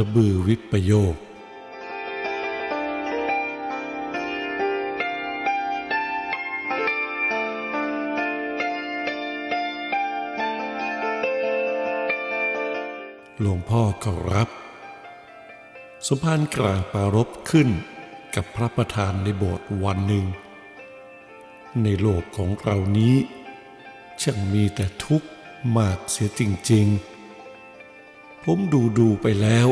[0.00, 1.16] ระบือวิปโยค
[13.40, 14.48] หลวงพ่อก็รับ
[16.06, 17.68] สมภารกลางปารบขึ้น
[18.34, 20.26] กับพระประธานในโบสถ์วันหนึ่ง
[21.82, 23.14] ในโลกของเรานี้
[24.22, 25.28] ช่างมีแต่ทุกข์
[25.76, 29.68] มากเสียจริง ๆ ผมดูดูไปแล้ว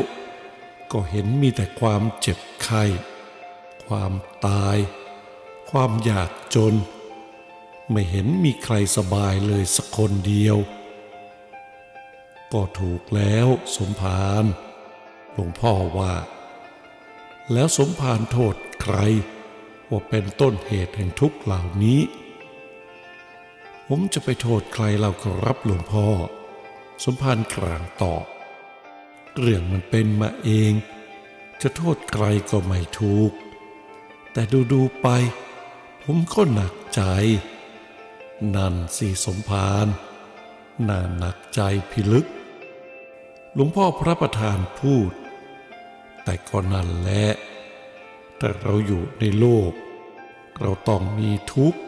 [0.91, 2.83] ก็เห็นมีแต่ความเจ็บไข้
[3.85, 4.11] ความ
[4.47, 4.77] ตาย
[5.69, 6.73] ความอยากจน
[7.91, 10.57] ไม่เห็นมีใครสบายเลยสักคนเดียว
[12.53, 14.45] ก็ถูกแล้วสมภาร
[15.33, 16.13] หลวงพ่อว่า
[17.53, 18.97] แล้วสมภารโทษใคร
[19.89, 22.01] ว่าเป็นต้นเหตุแห่งทุกข์เหล่านี้
[23.87, 26.07] ผมจะไปโทษใครเราก็รับหลวงพ่อ
[27.03, 28.25] สมภารกลางตอบ
[29.37, 30.73] เรื่องมันเป็นมาเอง
[31.61, 33.31] จะโทษใครก็ไม่ถูก
[34.31, 34.41] แต่
[34.71, 35.07] ดูๆไป
[36.03, 37.01] ผมก็หนักใจ
[38.55, 39.87] นั่นสิสมภาร
[40.87, 42.27] น่าหนักใจพิลึก
[43.53, 45.11] หลวงพ่อพระประธานพูด
[46.23, 47.25] แต่ก็นั่นแหละ
[48.37, 49.71] แต่เราอยู่ในโลก
[50.59, 51.79] เราต้องมีทุกข์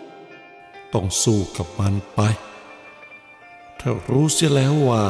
[0.93, 2.19] ต้องสู้กับมันไป
[3.79, 5.05] ถ้ารู้เสียแล้วว่า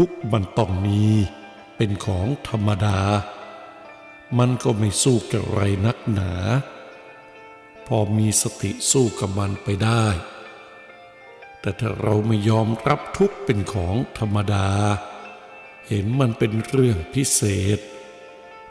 [0.00, 1.02] ทุกมันต้องมี
[1.76, 3.00] เป็นของธรรมดา
[4.38, 6.32] มันก็ไม่สู้กับไรนักหนา
[7.86, 10.04] พอมีสติสู้กับมันไปได้
[11.60, 14.68] แต่ถ้าเราไม่ยอมรับทุกเป็นของธรรมดา
[15.88, 17.40] เห็นมันเป็นเรื่องพิเศ
[17.76, 17.78] ษ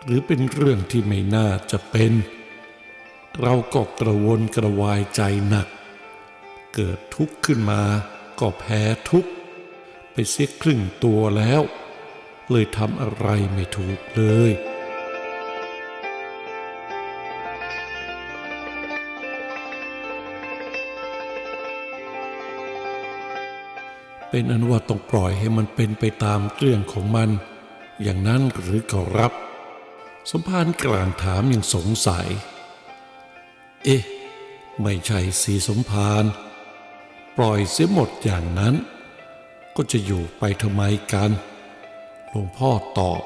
[0.04, 2.14] หรือเป็นเรื่องที่ไม่น่าจะเป็น
[3.42, 5.68] เราก็กระวนกระวายใจหนัก
[6.74, 7.82] เกิดทุกข์ขึ้นมา
[8.40, 9.32] ก็แพ้ทุกข์
[10.20, 11.62] ไปเสียครึ่งตัวแล้ว
[12.52, 14.52] เลยทำอะไรไม่ถูกเลย
[24.30, 27.30] เป็นอันว่าต้องปล่อยให้มันเป็นไปตามเรื่องของมัน
[28.04, 29.34] อย่างนั้นหรือก็รับ
[30.30, 32.28] สมภารกลางถามอย่างสงสัย
[33.84, 34.04] เอ๊ะ
[34.82, 36.24] ไม่ใช่สีสมภาร
[37.38, 38.76] ปล่อยเสียหมดอย่างนั้น
[39.78, 40.82] ก็จะอยู่ไปทำไม
[41.14, 41.32] กัน
[42.30, 43.22] หลวงพ่อตอบ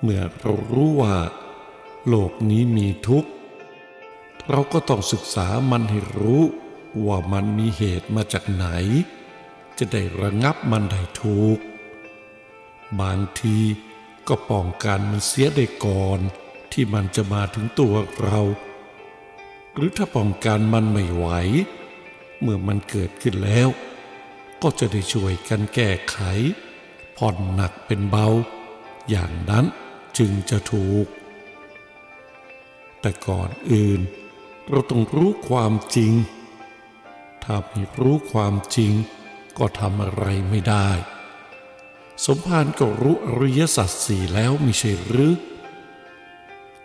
[0.00, 1.16] เมื่อเรารู้ว่า
[2.08, 3.30] โลกนี้มีทุกข์
[4.50, 6.42] เราก็ต้องศึกษามันให้รู้
[7.06, 8.66] ว่ามันมีเหตุมาจากไหน
[9.78, 11.58] จะได้ระงับมันได้ถูก
[13.00, 13.58] บางที
[14.28, 16.20] ก็ป้องกันมันเสียได้ก่อน
[16.72, 18.40] ที่มันจะมาถึงตัวเรา
[19.74, 21.26] หรือถ้าป้องกันมันไม่ไหว
[22.40, 23.68] เมื่อมันเกิดขึ้นแล้ว
[24.66, 26.18] ก็จะได้ช่วยกันแก้ไข
[27.16, 28.26] ผ่อนหนักเป็นเบา
[29.10, 29.64] อย่างนั้น
[30.18, 31.06] จึงจะถูก
[33.00, 34.00] แต่ก่อนอื่น
[34.68, 36.12] เราต้องรู้ความจริง
[37.44, 38.92] ถ้าไม่รู้ความจริง
[39.58, 40.88] ก็ทำอะไรไม่ได้
[42.24, 45.34] สมภารก็รู้อริยสัจสี่แล้วไม่ใช่หรือ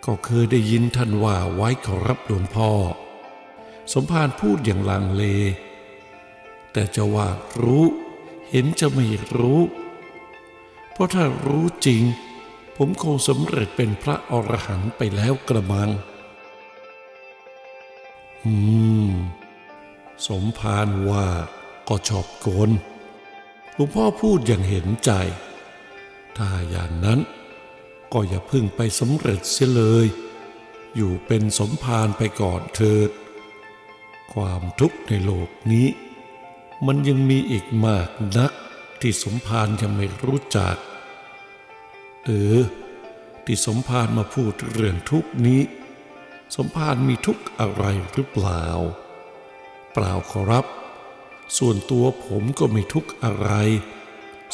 [0.04, 2.70] ก็เคยได้ยินท่านว่าไว้ขอรับหลวงพ่อ
[3.92, 5.24] สมภารพูดอย่างลังเล
[6.72, 7.28] แต่จะว่า
[7.62, 7.84] รู้
[8.50, 9.06] เห็นจะไม่
[9.36, 9.60] รู้
[10.92, 12.02] เพราะถ้ารู้จริง
[12.76, 15.90] ผมคงสำเร็จเป็นพระอรหันต์ไปแล้วกระมัง
[18.44, 18.54] อื
[19.08, 19.10] ม
[20.26, 21.26] สมภารว่า
[21.88, 22.70] ก็ชอบโกน
[23.74, 25.10] หลวงพ่อพูดอย่างเห็นใจ
[26.36, 27.20] ถ้าอย่างนั้น
[28.12, 30.06] ก็อย่าพึ่งไปสำเร็จเสียเลย
[30.96, 33.10] อยู่เป็นสมภารไปก่อนเถิด
[34.32, 35.86] ความทุกข์ในโลกนี้
[36.86, 38.52] มันยังมีอีกมากนัก
[39.00, 40.76] ที่สมภารยังไม่รู้จัก
[42.24, 42.60] เออ
[43.44, 45.62] ที่สมภารมาพูดเรื่องทุกนี้
[46.56, 48.64] สมภารมีทุกอะไรหรือเปล่า
[49.92, 50.66] เปล่าขอรับ
[51.58, 53.48] ส่วนตัวผมก็ไม่ทุกอะไร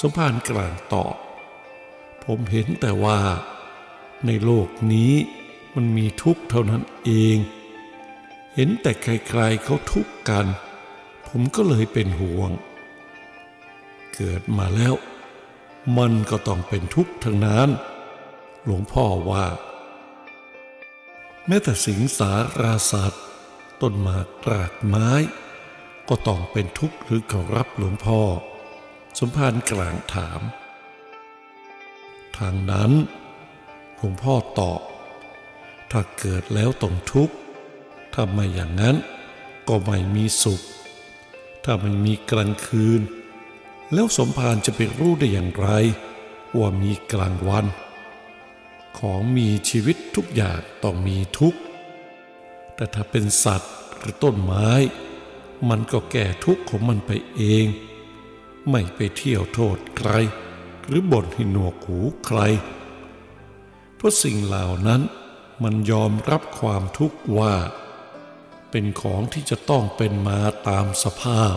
[0.00, 1.14] สมภารกลางตอบ
[2.25, 3.19] ผมเห็นแต่ว่า
[4.26, 5.12] ในโลกนี้
[5.75, 7.37] มันมีทุกเท่านั้นเอง
[8.55, 10.46] เห็นแต่ใครๆเขาทุกกัน
[11.38, 12.50] ผมก็เลยเป็นห่วง
[14.14, 14.94] เกิดมาแล้ว
[15.98, 17.68] มันก็ต้องเป็นทุกข์ทั้งนั้น
[18.64, 19.46] หลวงพ่อว่า
[21.46, 23.24] แม้แต่สิงสาราสัตว์
[23.80, 25.10] ต้นหมากรากไม้
[26.08, 28.20] ก็ต้องเป็นทุกข์หรือเขารับหลวงพ่อ
[29.18, 30.40] สมภารกลางถาม
[32.36, 32.92] ทางนั้น
[33.96, 34.80] หลวงพ่อตอบ
[35.90, 37.34] ถ้าเกิดแล้วต้องทุกข์
[38.14, 38.96] ถ้าไม่อย่างนั้น
[39.68, 40.62] ก็ไม่มีสุข
[41.68, 43.00] ถ้าไม่มีกลางคืน
[43.92, 45.68] แล้วสมภารจะไปรู้ได้อย่างไร
[46.58, 47.66] ว่ามีกลางวัน
[48.98, 51.60] ของมีชีวิตทุกอย่างต้องมีทุกข์
[52.74, 54.70] แต่ถ้าเป็นสัตว์หรือต้นไม้
[55.68, 57.66] มันก็แก้ทุกข์ของมันไปเอง
[58.70, 60.10] ไม่ไปเที่ยวโทษใคร
[60.86, 62.40] หรือบ่นให้หนวกหูใคร
[63.96, 65.02] เพราะสิ่งเหล่านั้น
[65.62, 67.54] มันยอมรับความทุกข์ว่า
[68.78, 71.56] เป็นของที่จะต้องเป็นมาตามสภาพ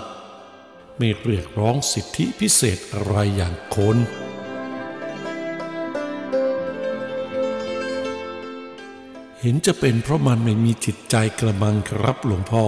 [0.97, 3.97] ไม่เรียกร้องสิทธิพิเศษอะไรอย่างคน
[9.39, 12.65] เห็นจะเป็นเพราะมันไม่มีจิตใจกระมังครับหลวงพ่อ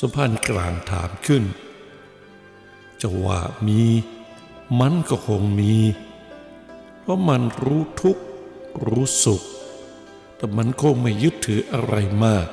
[0.00, 1.44] สมภารกลางถามขึ้น
[3.00, 3.82] จะว่ามี
[4.80, 5.76] มันก็คงมี
[7.00, 8.22] เพราะมันรู้ทุกข์
[8.86, 9.42] รู้สุข
[10.36, 11.96] แต่มันคงไม่ยึดถืออะไร
[12.26, 12.48] มาก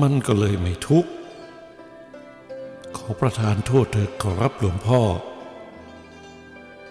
[0.00, 1.10] มันก็เลยไม่ทุกข์
[2.96, 5.00] ขอประทานโทษเถิดขอรับหลวงพ่อ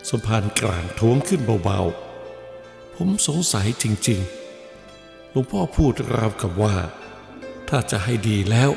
[0.09, 6.75] สมภารกลางท้วงขึ้นเบาๆ ผมสงสัยจริงๆ หลวงพ่อพูดราวกับว่า
[7.69, 8.71] ถ้าจะให้ดีแล้ว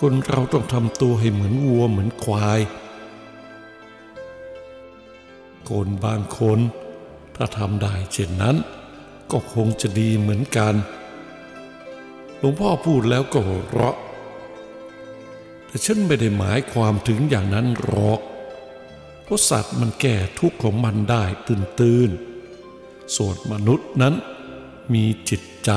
[0.00, 2.60] คนเราต้องทำตัวให้เหมือนวัวเหมือนควาย
[5.68, 6.58] คนบางคน
[7.36, 8.56] ถ้าทำได้เช่นนั้น
[9.30, 10.74] ก็คงจะดีเหมือนกัน
[12.40, 13.96] หลวงพ่อพูดแล้วก็หัวเราะ
[15.66, 18.20] แต่ฉันไม่ได้หมายความถึงอย่างนั้นหรอก
[19.22, 24.14] เพราะสัตว์มันแก้ทุกข์ของมันได้ตื่นๆส่วนมนุษย์นั้น
[24.94, 25.70] มีจิตใจ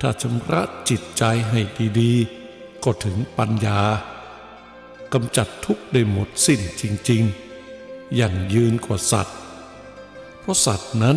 [0.00, 1.60] ถ้าชำระจิตใจให้
[2.00, 3.80] ดีๆ ก็ถึงปัญญา
[5.12, 9.36] กำจัดทุกข์ได้หมดสิ้นจริงๆ อย่างยืนกว่าสัตว์
[10.40, 11.16] เพราะสัตว์นั้น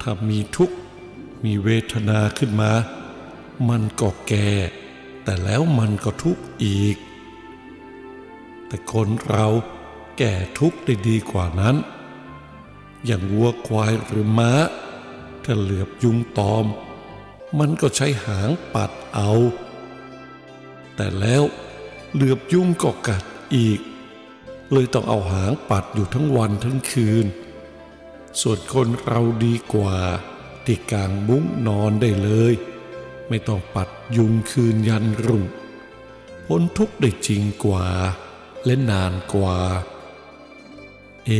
[0.00, 0.76] ถ้ามีทุกข์
[1.44, 2.72] มีเวทนาขึ้นมา
[3.68, 4.50] มันก็แก่
[5.24, 6.96] แต่แล้วมันก็ทุกข์อีก
[8.66, 9.46] แต่คนเรา
[10.18, 11.76] แก่ทุกข์ได้ดีกว่านั้น
[13.06, 14.52] อย่างวัวควายหรือม้า
[15.44, 16.66] ถ้าเหลือบยุงตอม
[17.58, 19.32] มันก็ใช้หางปัดเอา
[20.96, 21.42] แต่แล้ว
[22.14, 23.24] เหลือบยุงก็กัด
[23.56, 23.80] อีก
[24.72, 27.26] เลยต้องเอาหางปัดอยู่ทั้งวันทั้งคืน
[28.40, 29.96] ส่วนคนเราดีกว่า
[30.64, 32.54] ที่กลางมุ้งนอนได้เลย
[33.30, 35.44] ไม่ต้องปัดยุงคืนยันรุ่ง
[36.46, 37.86] พ้นทุกข์ได้จริงกว่า
[38.64, 39.58] และนานกว่า
[41.24, 41.30] เอ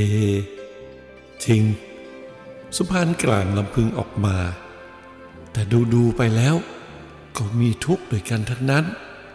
[1.45, 1.63] จริง
[2.77, 4.37] สุภานกลางลำพึงออกมา
[5.53, 6.57] แต่ดูดูๆไปแล้ว
[7.37, 8.85] ก็มีทุกข์ด้วยกันทั้งนั้น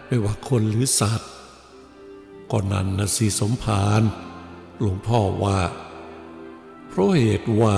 [0.08, 1.32] ไม่ว่าคนหรือสัตว์
[2.52, 4.02] ก็นั่นนะสิสมภาร
[4.80, 5.60] หลวงพ่อว่า
[6.88, 7.76] เพราะเหตุว่า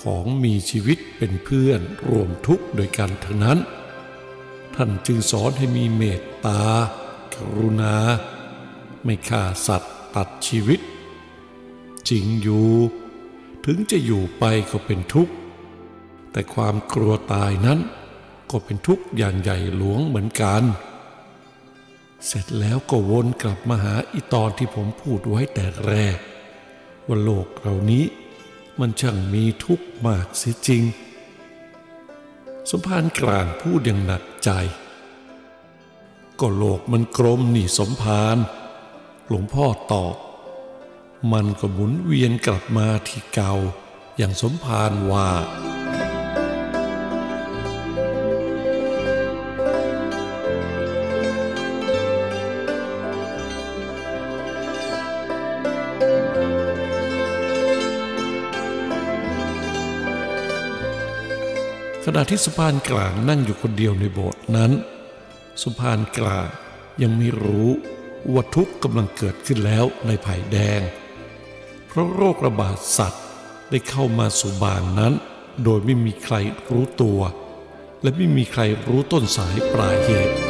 [0.00, 3.58] ของมีชีวิตเป็นเพื่อนรวมทุกข์ด้วยกันทั้งนั้น
[4.76, 6.62] ท่านจึงสอนให้มีเมตตา
[7.34, 7.96] กรุณา
[9.04, 10.80] ไม่ฆ่าสัตว์ตัดชีวิต
[12.08, 12.70] จริงอยู่
[13.64, 15.34] ถึงจะอยู่ไปก็เป็นทุกข์
[16.32, 17.78] แต่ความกลัวตายนั้น
[18.50, 20.62] ก็เป็นทุกข์อย่างใหญ่หลวงเหมือนกัน
[22.26, 26.18] เสร็จแล้วก็วนกลับมาหาอีตอนที่ผมพูดไว้แต่แรก
[27.06, 28.04] ว่าโลกเรานี้
[28.78, 30.82] มันช่างมีทุกข์มากเสียจริง
[32.70, 34.50] สมภารกลางพูดอย่างหนักใจ
[36.40, 38.36] ก็โลกมันกลมนี่สมภาร
[39.28, 40.16] หลวงพ่อตอบ
[41.32, 43.52] มันก็หมุนเวียนกลับมาที่เก่า
[44.16, 45.28] อย่างสมภารว่า
[62.16, 64.72] ณะที่สุภานกลางนั่งอยู่คนเดียวในโบสถ์นั้น
[65.62, 66.48] สุภานกลาง
[67.02, 67.68] ยังไม่รู้
[68.32, 70.80] ว่าทุกข์กำลังเกิดขึ้นแล้วในไผ่แดง
[71.86, 73.24] เพราะโรคระบาดสัตว์
[73.70, 75.12] ได้เข้ามาสู่บ้านนั้น
[75.64, 76.36] โดยไม่มีใคร
[76.72, 77.20] รู้ตัว
[78.02, 80.45] และไม่มีใครรู้ต้นสายปลายเหตุ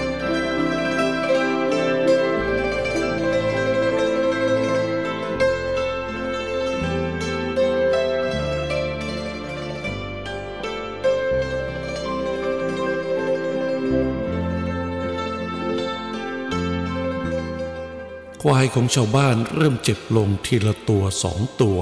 [18.74, 21.80] ของชาวบ้านเริ่มเจ็บลงทีละตัวสองตัว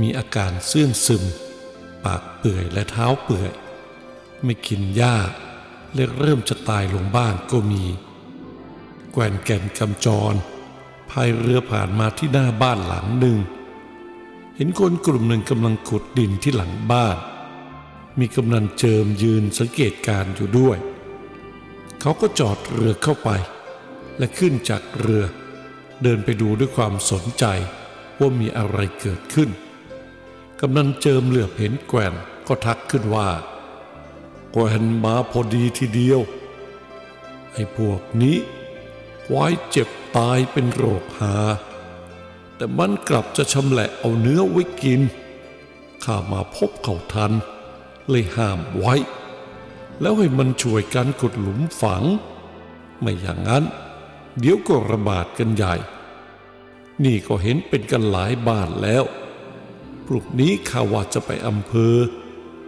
[0.00, 1.24] มีอาการเสื่องซึม
[2.04, 3.52] ปากเปื่อยและเท้าเปื่อย
[4.44, 5.16] ไม่กินหญ้า
[5.94, 7.84] และเริ่มจะตายลงบ้างก็มี
[9.12, 10.34] แกว่นแก่นกำจร
[11.10, 13.38] พายเรือผ่านมาที่หน้าบ้านหลังหนึ่ง
[14.56, 17.16] เห็นคนกลุ่มหนึ่งกำลังขุดดินที่หลังบ้าน
[18.18, 20.78] มีกำนันเจิมยืนสังเกตการอยู่ด้วย
[22.00, 23.30] เขาก็จอดเรือเข้าไป
[24.18, 25.24] และขึ้นจากเรือ
[26.02, 27.44] เดินไปดูด้วยความสนใจ
[28.18, 29.50] ว่ามีอะไรเกิดขึ้น
[30.60, 32.14] กำนันเจิมเหลือบเห็นแกวน
[32.46, 33.28] ก็ทักขึ้นว่า
[34.52, 36.20] แกวนมาพอดีทีเดียว
[37.52, 38.36] ไอ้พวกนี้
[39.26, 41.36] ควายเจ็บตายเป็นโรคหา
[42.56, 45.00] แต่มันกลับจะชำแหละเอาเนื้อไว้กิน
[46.04, 47.32] ข้ามาพบเขาทัน
[48.08, 48.94] เลยห้ามไว้
[50.00, 52.02] แล้วให้มันช่วยกันขุดหลุมฝัง
[53.00, 53.64] ไม่อย่างนั้น
[54.40, 55.74] เดี๋ยวก็ระบาดกันใหญ่
[57.04, 59.04] นี่ก็เห็นเป็นกันหลายบ้านแล้ว
[60.06, 61.94] พรุ่งนี้ข้าว่าจะไปอำเภอ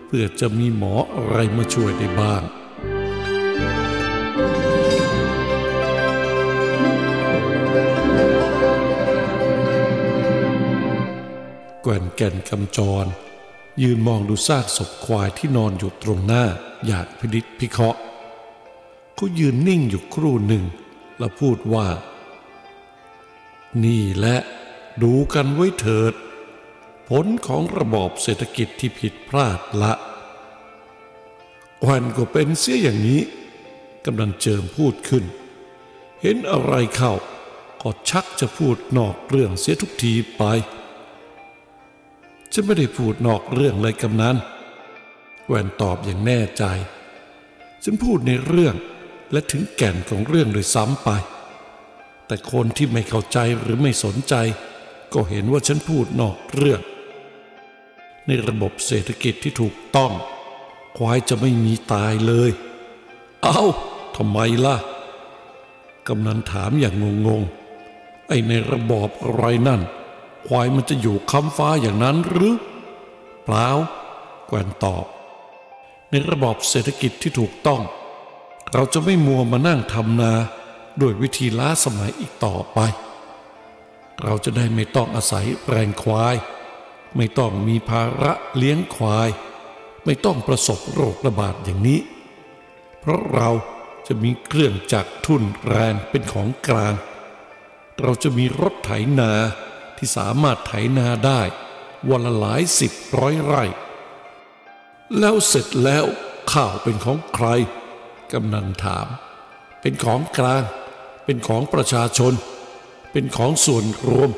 [0.07, 2.43] เพื่อจะมีหมออะไรมาช่วยได้บ้าง
[11.83, 13.07] แก่นแก่นกำจร
[13.83, 16.45] ยืนมองดูซากศพควายที่นอนอยู่ตรงหน้า
[16.87, 18.01] อยางพินิจพิเคราะห์
[19.15, 20.65] เขายืนนิ่งอยู่ครู่หนึ่ง
[21.19, 21.89] แล้วพูดว่า
[23.85, 24.39] นี่แหละ
[25.03, 26.15] ดูกันไว้เถิด
[27.09, 29.93] ผลของระบอบเศรษฐกิจที่ผิดพลาดละ
[31.87, 33.21] วันก็เป็นเสียอย่างนี้
[34.07, 35.25] กำลังเจิมพูดขึ้น
[36.23, 37.13] เห็นอะไรเข้า
[37.83, 40.43] ก็ชักจะพูดนอกเรื่องเสียทุกทีไป
[42.53, 44.37] ฉันไม่ได้พูดนอกเรื่องเลยกำนัน
[45.47, 46.65] แวนตอบอย่างแน่ใจ
[47.85, 48.75] ฉันพูดในเรื่อง
[49.33, 51.09] และถึงแก่นของเรื่องโดยซ้ำไป
[52.27, 54.35] แต่คนที่ไม่เข้าใจหรือไม่สนใจ
[55.15, 56.81] ก็เห็นว่าฉันพูดนอกเรื่อง
[58.27, 60.13] ในระบบเศรษฐกิจที่ถูกต้อง
[60.97, 62.51] ควายจะไม่มีตายเลย
[63.43, 63.63] เอา้า
[64.17, 64.77] ทำไมล่ะ
[66.09, 66.95] กำนันถามอย่าง
[67.27, 69.81] งงๆ ไอในระบอบอะไรนั่น
[70.47, 72.57] ควายมันจะอยู่ค้ำฟ้าอย่างนั้นหรือ
[73.45, 73.69] เปล่า
[74.49, 75.05] แกวนตอบ
[76.11, 77.83] ในระบอบเศรษฐกิจที่ถูกต้อง
[78.73, 80.33] เราจะไม่มัวมานั่งทำนา
[81.01, 82.79] ด้วยวิธีล้าสมัยอีกต่อไป
[84.25, 86.37] เราจะได้ไม่ต้องอาศัยแรงควาย
[87.17, 89.29] ไม่ต้องมีภาระเลี้ยงควาย
[90.05, 92.01] ไม่ต้องประสบโรคระบาดอย่างนี้
[93.01, 93.51] เพราะเรา
[94.07, 96.95] จะมีเครื่องจักรทุ่นแรงเป็นของกลาง
[98.01, 99.33] เราจะมีรถไถนา
[99.97, 101.41] ที่สามารถไถนาได้
[102.11, 103.65] วันละหลายสิบร้อยไร่
[105.19, 106.05] แล้วเสร็จแล้ว
[106.53, 107.47] ข้าวเป็นของใคร
[108.33, 109.07] กำนันถาม
[109.81, 110.63] เป็นของกลาง
[111.25, 112.33] เป็นของประชาชน
[113.13, 114.31] เป็นของส่วนรวม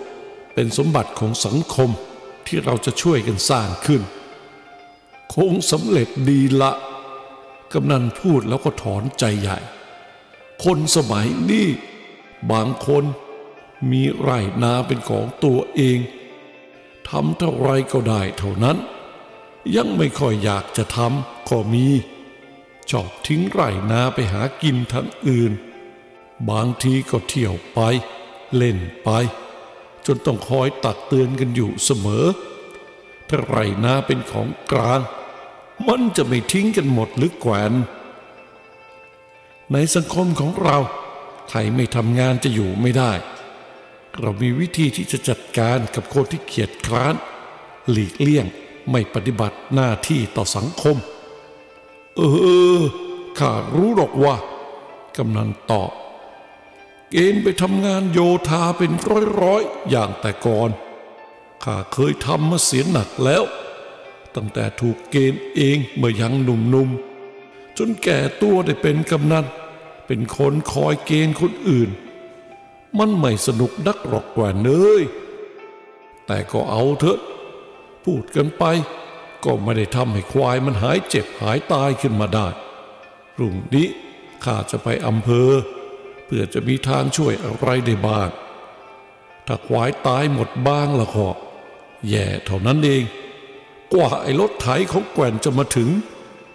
[0.54, 1.90] เป็นสมบัติของสังคม
[2.47, 4.02] ที่เราจะช่วยกันสร้างขึ้น
[5.35, 6.73] คงสำเร็จดีละ
[7.73, 9.59] กำนันพูดแล้วก็ถอนใจใหญ่
[10.64, 11.68] คนสมัยนี้
[12.52, 13.04] บางคน
[13.90, 15.99] มีไร่นาเป็นของตัวเอง
[17.09, 18.76] ทำเท่าไรก็ได้เท่านั้น
[19.76, 21.87] ยังไม่ค่อยอยากจะทำก็มี
[22.90, 25.52] ชอบทิ้งไร่นาไปหากินทางอื่น
[26.50, 27.80] บางทีก็เที่ยวไป
[28.56, 29.09] เล่นไป
[30.06, 32.26] จนต้องคอยตักเตือนกันอยู่เสมอ
[33.28, 35.00] ถ้าไร่นาเป็นของกลาง
[35.88, 37.73] มันจะไม่ทิ้งกันหมดหรือแกวน
[39.73, 40.78] ในสังคมของเรา
[41.49, 43.12] ใครไม่ทำงานจะอยู่ไม่ได้
[44.20, 47.14] เรามีวิธีที่จะจัดการกับคนที่เกียจคร้าน
[47.90, 48.47] หลีกเลี่ยง
[48.90, 50.97] ไม่ปฏิบัติหน้าที่ต่อสังคม
[52.16, 52.20] เอ
[52.78, 52.80] อ
[53.38, 54.36] ข้ารู้หรอกว่า
[55.16, 55.90] กำนันตอบ
[57.10, 58.92] เกณฑ์ไปทำงานโยธาเป็น
[59.40, 60.70] ร้อยๆ อย่างแต่ก่อน
[61.64, 63.44] ข้าเคยทำมาเสียหนักแล้ว
[64.34, 69.46] ตั้งแต่ถูกเกณฑ์เองเมื่อยังหนุ่มๆ จนแก่ตัวได้เป็นกำนัน
[70.06, 71.90] เป็นคนคอยเกณฑ์คนอื่น
[72.98, 75.02] มันไม่สนุกนักหรอกกว่าเนย
[76.26, 77.18] แต่ก็เอาเถอะ
[78.04, 78.64] พูดกันไป
[79.44, 82.49] ก็ไม่ได้ทำให้ควายมันหายเจ็บหายตายขึ้นมาได้
[83.38, 83.88] รุ่งนี้
[84.44, 85.50] ข้าจะไปอำเภอ
[86.26, 88.28] เพื่อจะมีทางช่วยอะไรได้บ้าง
[89.47, 91.28] ถ้าควายตายหมดบ้างละก็
[92.09, 93.04] แย่เท่านั้นเอง
[93.92, 95.88] กว่าไอ้รถไถของแกว่นจะมาถึง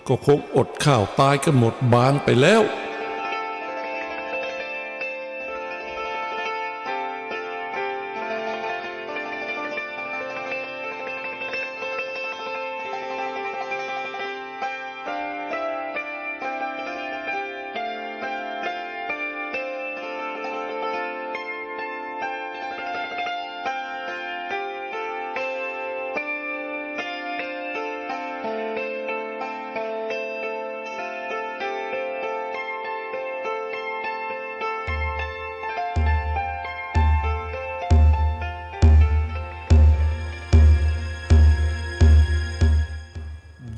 [0.07, 2.61] ก็คงอดข้าวตายกันหมดบางไปแล้ว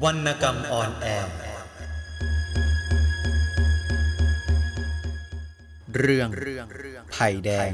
[0.07, 1.35] วรรณกรรมออนแอร์
[5.97, 6.27] เรื่อง
[7.13, 7.71] ไผ่แดง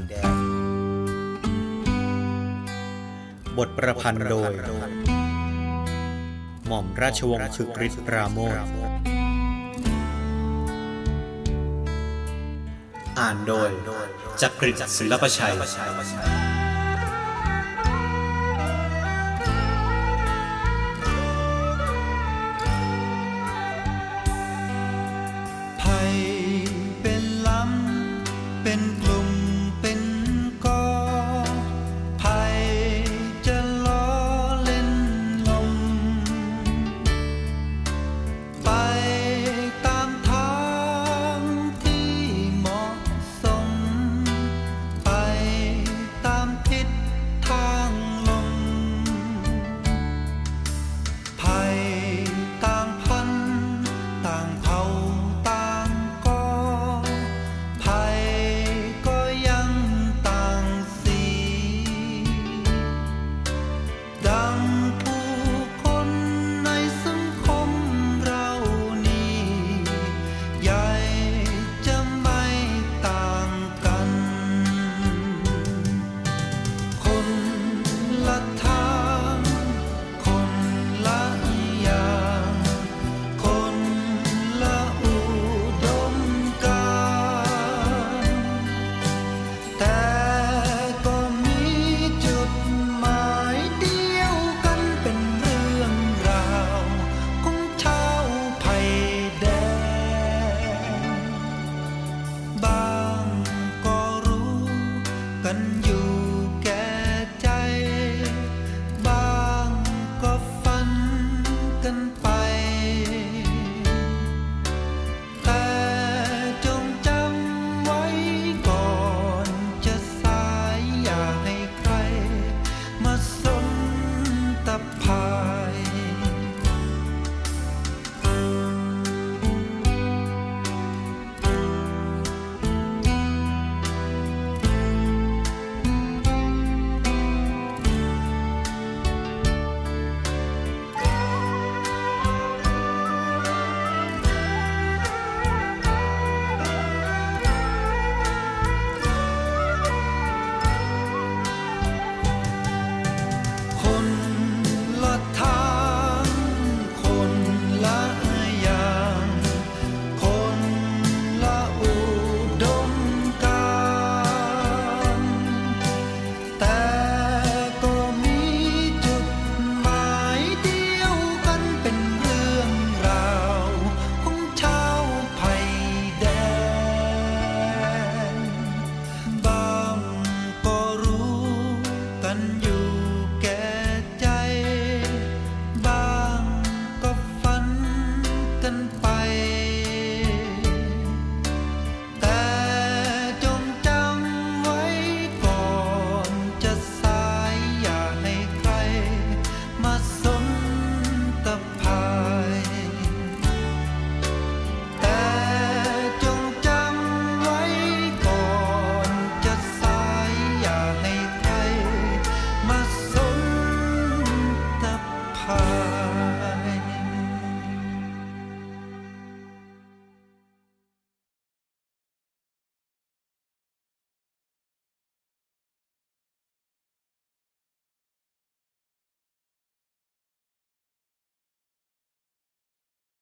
[3.58, 4.52] บทประพันธ์โดย
[6.66, 8.56] หม่อมราชวงศ์คึกฤทธิ์ปราโมท
[13.18, 13.70] อ่านโดย
[14.40, 15.52] จักริดศิลปชัย